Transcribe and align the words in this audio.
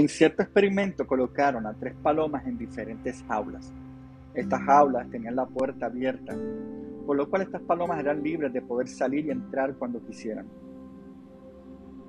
En 0.00 0.08
cierto 0.08 0.42
experimento 0.42 1.06
colocaron 1.06 1.66
a 1.66 1.74
tres 1.74 1.94
palomas 2.02 2.46
en 2.46 2.56
diferentes 2.56 3.22
jaulas. 3.28 3.70
Estas 4.32 4.62
jaulas 4.62 5.10
tenían 5.10 5.36
la 5.36 5.44
puerta 5.44 5.84
abierta, 5.84 6.34
por 7.04 7.18
lo 7.18 7.28
cual 7.28 7.42
estas 7.42 7.60
palomas 7.60 8.00
eran 8.00 8.22
libres 8.22 8.50
de 8.50 8.62
poder 8.62 8.88
salir 8.88 9.26
y 9.26 9.30
entrar 9.30 9.74
cuando 9.74 10.02
quisieran. 10.02 10.46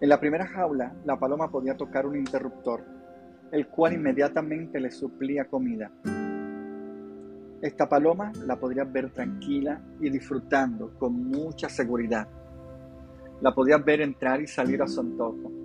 En 0.00 0.08
la 0.08 0.18
primera 0.18 0.46
jaula, 0.46 0.94
la 1.04 1.18
paloma 1.18 1.50
podía 1.50 1.76
tocar 1.76 2.06
un 2.06 2.16
interruptor, 2.16 2.86
el 3.52 3.66
cual 3.66 3.92
inmediatamente 3.92 4.80
le 4.80 4.90
suplía 4.90 5.44
comida. 5.44 5.92
Esta 7.60 7.86
paloma 7.86 8.32
la 8.46 8.58
podrías 8.58 8.90
ver 8.90 9.10
tranquila 9.10 9.78
y 10.00 10.08
disfrutando 10.08 10.98
con 10.98 11.22
mucha 11.28 11.68
seguridad. 11.68 12.26
La 13.42 13.54
podías 13.54 13.84
ver 13.84 14.00
entrar 14.00 14.40
y 14.40 14.46
salir 14.46 14.80
a 14.80 14.86
su 14.86 15.00
antojo 15.00 15.63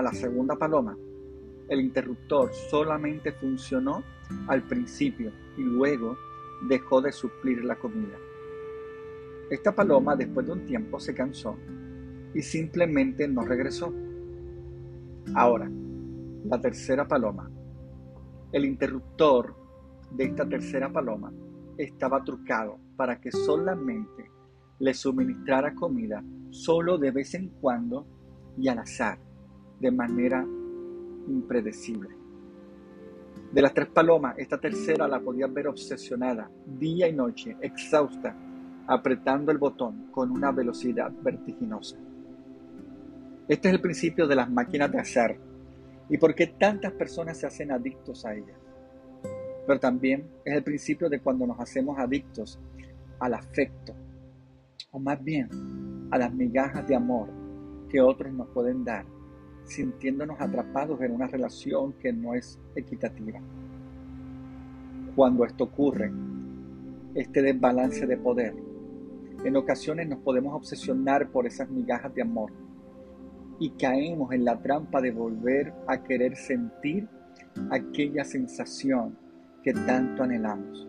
a 0.00 0.02
la 0.02 0.12
segunda 0.14 0.56
paloma, 0.56 0.96
el 1.68 1.80
interruptor 1.80 2.52
solamente 2.54 3.32
funcionó 3.32 4.02
al 4.48 4.62
principio 4.62 5.30
y 5.58 5.62
luego 5.62 6.16
dejó 6.68 7.02
de 7.02 7.12
suplir 7.12 7.62
la 7.64 7.76
comida. 7.76 8.16
Esta 9.50 9.74
paloma 9.74 10.16
después 10.16 10.46
de 10.46 10.52
un 10.52 10.64
tiempo 10.64 10.98
se 10.98 11.14
cansó 11.14 11.54
y 12.32 12.40
simplemente 12.40 13.28
no 13.28 13.42
regresó. 13.42 13.92
Ahora, 15.34 15.70
la 16.44 16.60
tercera 16.60 17.06
paloma. 17.06 17.50
El 18.52 18.64
interruptor 18.64 19.54
de 20.12 20.24
esta 20.24 20.48
tercera 20.48 20.90
paloma 20.90 21.30
estaba 21.76 22.24
trucado 22.24 22.78
para 22.96 23.20
que 23.20 23.30
solamente 23.30 24.30
le 24.78 24.94
suministrara 24.94 25.74
comida 25.74 26.24
solo 26.48 26.96
de 26.96 27.10
vez 27.10 27.34
en 27.34 27.50
cuando 27.60 28.06
y 28.56 28.68
al 28.68 28.78
azar 28.78 29.29
de 29.80 29.90
manera 29.90 30.46
impredecible. 31.26 32.10
De 33.50 33.62
las 33.62 33.74
tres 33.74 33.88
palomas, 33.88 34.38
esta 34.38 34.60
tercera 34.60 35.08
la 35.08 35.18
podías 35.18 35.52
ver 35.52 35.66
obsesionada, 35.66 36.48
día 36.66 37.08
y 37.08 37.12
noche, 37.12 37.56
exhausta, 37.60 38.36
apretando 38.86 39.50
el 39.50 39.58
botón 39.58 40.08
con 40.12 40.30
una 40.30 40.52
velocidad 40.52 41.10
vertiginosa. 41.22 41.96
Este 43.48 43.68
es 43.68 43.74
el 43.74 43.80
principio 43.80 44.28
de 44.28 44.36
las 44.36 44.48
máquinas 44.48 44.92
de 44.92 45.00
hacer 45.00 45.36
y 46.08 46.18
por 46.18 46.34
qué 46.34 46.48
tantas 46.48 46.92
personas 46.92 47.38
se 47.38 47.46
hacen 47.46 47.72
adictos 47.72 48.24
a 48.24 48.34
ellas. 48.34 48.56
Pero 49.66 49.80
también 49.80 50.28
es 50.44 50.54
el 50.54 50.62
principio 50.62 51.08
de 51.08 51.20
cuando 51.20 51.46
nos 51.46 51.58
hacemos 51.58 51.98
adictos 51.98 52.58
al 53.18 53.34
afecto, 53.34 53.94
o 54.92 54.98
más 54.98 55.22
bien 55.22 55.48
a 56.10 56.18
las 56.18 56.32
migajas 56.32 56.86
de 56.86 56.94
amor 56.94 57.28
que 57.88 58.00
otros 58.00 58.32
nos 58.32 58.48
pueden 58.48 58.84
dar 58.84 59.04
sintiéndonos 59.70 60.40
atrapados 60.40 61.00
en 61.00 61.12
una 61.12 61.28
relación 61.28 61.92
que 61.94 62.12
no 62.12 62.34
es 62.34 62.58
equitativa. 62.74 63.40
Cuando 65.14 65.44
esto 65.44 65.64
ocurre, 65.64 66.10
este 67.14 67.42
desbalance 67.42 68.06
de 68.06 68.16
poder, 68.16 68.54
en 69.44 69.56
ocasiones 69.56 70.08
nos 70.08 70.18
podemos 70.20 70.54
obsesionar 70.54 71.28
por 71.28 71.46
esas 71.46 71.70
migajas 71.70 72.14
de 72.14 72.22
amor 72.22 72.52
y 73.58 73.70
caemos 73.70 74.32
en 74.32 74.44
la 74.44 74.60
trampa 74.60 75.00
de 75.00 75.12
volver 75.12 75.72
a 75.86 76.02
querer 76.02 76.36
sentir 76.36 77.08
aquella 77.70 78.24
sensación 78.24 79.16
que 79.62 79.72
tanto 79.72 80.22
anhelamos. 80.22 80.88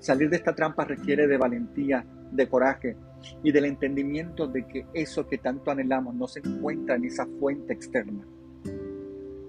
Salir 0.00 0.30
de 0.30 0.36
esta 0.36 0.54
trampa 0.54 0.84
requiere 0.84 1.26
de 1.26 1.36
valentía, 1.36 2.04
de 2.32 2.48
coraje, 2.48 2.96
y 3.42 3.52
del 3.52 3.66
entendimiento 3.66 4.46
de 4.46 4.66
que 4.66 4.86
eso 4.94 5.26
que 5.26 5.38
tanto 5.38 5.70
anhelamos 5.70 6.14
no 6.14 6.26
se 6.26 6.40
encuentra 6.40 6.96
en 6.96 7.04
esa 7.04 7.26
fuente 7.26 7.72
externa. 7.72 8.26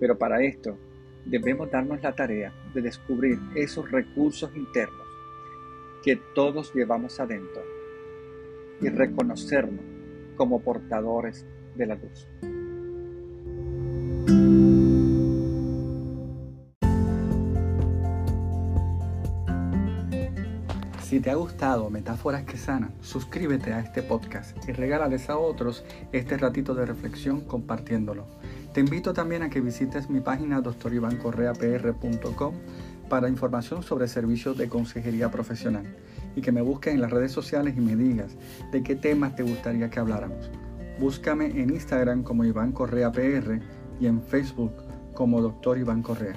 Pero 0.00 0.18
para 0.18 0.42
esto 0.42 0.76
debemos 1.24 1.70
darnos 1.70 2.02
la 2.02 2.14
tarea 2.14 2.52
de 2.74 2.82
descubrir 2.82 3.38
esos 3.54 3.90
recursos 3.90 4.54
internos 4.56 5.06
que 6.02 6.16
todos 6.34 6.72
llevamos 6.74 7.18
adentro 7.20 7.62
y 8.80 8.88
reconocernos 8.88 9.84
como 10.36 10.60
portadores 10.60 11.44
de 11.74 11.86
la 11.86 11.96
luz. 11.96 12.26
Si 21.08 21.20
te 21.20 21.30
ha 21.30 21.36
gustado 21.36 21.88
Metáforas 21.88 22.42
que 22.44 22.58
Sanan, 22.58 22.92
suscríbete 23.00 23.72
a 23.72 23.80
este 23.80 24.02
podcast 24.02 24.54
y 24.68 24.72
regálales 24.72 25.30
a 25.30 25.38
otros 25.38 25.82
este 26.12 26.36
ratito 26.36 26.74
de 26.74 26.84
reflexión 26.84 27.40
compartiéndolo. 27.40 28.26
Te 28.74 28.80
invito 28.80 29.14
también 29.14 29.42
a 29.42 29.48
que 29.48 29.62
visites 29.62 30.10
mi 30.10 30.20
página 30.20 30.60
drivancorreapr.com 30.60 32.54
para 33.08 33.30
información 33.30 33.82
sobre 33.82 34.06
servicios 34.06 34.58
de 34.58 34.68
consejería 34.68 35.30
profesional 35.30 35.86
y 36.36 36.42
que 36.42 36.52
me 36.52 36.60
busques 36.60 36.92
en 36.92 37.00
las 37.00 37.10
redes 37.10 37.32
sociales 37.32 37.72
y 37.74 37.80
me 37.80 37.96
digas 37.96 38.36
de 38.70 38.82
qué 38.82 38.94
temas 38.94 39.34
te 39.34 39.44
gustaría 39.44 39.88
que 39.88 40.00
habláramos. 40.00 40.50
Búscame 41.00 41.46
en 41.46 41.70
Instagram 41.70 42.22
como 42.22 42.44
Iván 42.44 42.72
Correa 42.72 43.10
PR 43.10 43.62
y 43.98 44.08
en 44.08 44.20
Facebook 44.22 44.74
como. 45.14 45.58
Iván 45.74 46.02
Correa. 46.02 46.36